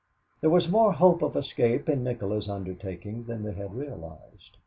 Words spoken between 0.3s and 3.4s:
There was more hope of escape in Nikola's undertaking